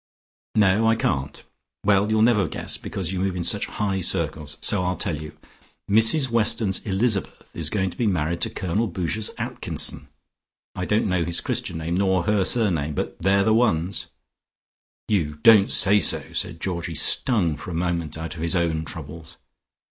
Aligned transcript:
"No, 0.55 0.87
I 0.87 0.95
can't. 0.95 1.43
Well, 1.85 2.09
you'll 2.09 2.23
never 2.23 2.47
guess 2.47 2.75
because 2.75 3.13
you 3.13 3.19
move 3.19 3.35
in 3.35 3.43
such 3.43 3.67
high 3.67 3.99
circles, 3.99 4.57
so 4.59 4.83
I'll 4.83 4.95
tell 4.97 5.21
you. 5.21 5.37
Mrs 5.87 6.27
Weston's 6.31 6.79
Elizabeth 6.79 7.55
is 7.55 7.69
going 7.69 7.91
to 7.91 7.97
be 7.97 8.07
married 8.07 8.41
to 8.41 8.49
Colonel 8.49 8.87
Boucher's 8.87 9.29
Atkinson. 9.37 10.07
I 10.73 10.85
don't 10.85 11.05
know 11.05 11.23
his 11.23 11.39
Christian 11.39 11.77
name, 11.77 11.97
nor 11.97 12.23
her 12.23 12.43
surname, 12.43 12.95
but 12.95 13.19
they're 13.21 13.43
the 13.43 13.53
ones!" 13.53 14.07
"You 15.07 15.35
don't 15.43 15.69
say 15.69 15.99
so!" 15.99 16.31
said 16.33 16.59
Georgie, 16.59 16.95
stung 16.95 17.55
for 17.55 17.69
a 17.69 17.75
moment 17.75 18.17
out 18.17 18.33
of 18.33 18.41
his 18.41 18.55
own 18.55 18.85
troubles. 18.85 19.37